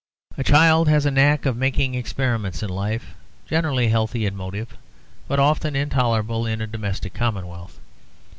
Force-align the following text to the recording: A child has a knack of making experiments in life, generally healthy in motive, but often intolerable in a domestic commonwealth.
A 0.35 0.43
child 0.43 0.89
has 0.89 1.05
a 1.05 1.11
knack 1.11 1.45
of 1.45 1.55
making 1.55 1.93
experiments 1.93 2.63
in 2.63 2.69
life, 2.69 3.13
generally 3.45 3.89
healthy 3.89 4.25
in 4.25 4.35
motive, 4.35 4.75
but 5.27 5.37
often 5.37 5.75
intolerable 5.75 6.47
in 6.47 6.59
a 6.59 6.65
domestic 6.65 7.13
commonwealth. 7.13 7.79